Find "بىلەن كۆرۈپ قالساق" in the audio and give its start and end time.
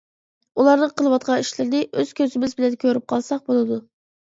2.63-3.47